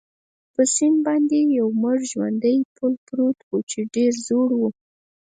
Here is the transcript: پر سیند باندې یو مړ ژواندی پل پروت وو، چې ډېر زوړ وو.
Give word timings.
پر 0.53 0.65
سیند 0.75 0.97
باندې 1.05 1.39
یو 1.57 1.67
مړ 1.81 1.97
ژواندی 2.11 2.57
پل 2.75 2.93
پروت 3.05 3.37
وو، 3.43 3.57
چې 3.71 3.79
ډېر 3.95 4.11
زوړ 4.27 4.49
وو. 4.59 4.69